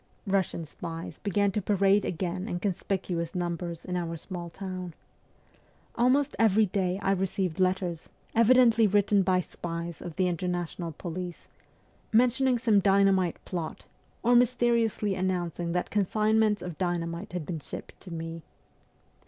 [0.25, 4.95] Russian spies began to parade again in conspicuous numbers in our small town.
[5.93, 11.47] Almost every day I received letters, evidently written by spies of the international police,
[12.11, 13.83] mentioning some dynamite plot,
[14.23, 18.41] or mysteriously an nouncing that consignments of dynamite had been shipped to me.